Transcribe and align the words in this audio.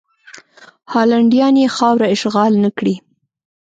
هالنډیان 0.93 1.55
یې 1.61 1.67
خاوره 1.77 2.07
اشغال 2.15 2.53
نه 2.63 2.69
کړي. 2.77 2.95